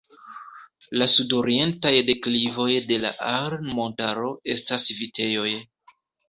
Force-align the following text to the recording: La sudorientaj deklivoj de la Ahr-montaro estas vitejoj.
La 1.01 1.07
sudorientaj 1.11 1.91
deklivoj 2.07 2.69
de 2.93 2.97
la 3.03 3.11
Ahr-montaro 3.33 4.33
estas 4.55 4.89
vitejoj. 5.03 5.55